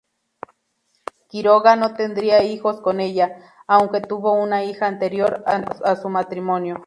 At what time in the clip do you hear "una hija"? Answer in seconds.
4.33-4.87